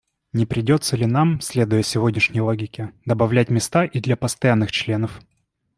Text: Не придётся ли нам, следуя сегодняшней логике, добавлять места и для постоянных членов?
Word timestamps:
Не 0.33 0.47
придётся 0.47 0.97
ли 0.97 1.05
нам, 1.05 1.39
следуя 1.41 1.83
сегодняшней 1.83 2.41
логике, 2.41 2.91
добавлять 3.05 3.49
места 3.51 3.85
и 3.85 3.99
для 4.01 4.17
постоянных 4.17 4.71
членов? 4.71 5.21